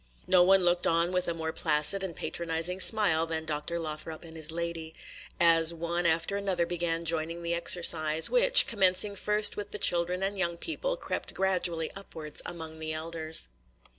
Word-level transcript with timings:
No 0.25 0.41
one 0.41 0.63
looked 0.65 0.87
on 0.87 1.11
with 1.11 1.27
a 1.27 1.33
more 1.35 1.51
placid 1.53 2.01
and 2.01 2.15
patronizing 2.15 2.79
smile 2.79 3.27
than 3.27 3.45
Dr. 3.45 3.77
Lothrop 3.77 4.23
and 4.23 4.35
his 4.35 4.49
lady, 4.51 4.95
as 5.39 5.75
one 5.75 6.07
after 6.07 6.37
another 6.37 6.65
began 6.65 7.05
joining 7.05 7.43
the 7.43 7.53
exercise, 7.53 8.27
which, 8.27 8.65
commencing 8.65 9.15
first 9.15 9.55
with 9.57 9.69
the 9.69 9.77
children 9.77 10.23
and 10.23 10.39
young 10.39 10.57
people, 10.57 10.97
crept 10.97 11.35
gradually 11.35 11.91
upwards 11.95 12.41
among 12.47 12.79
the 12.79 12.91
elders. 12.91 13.49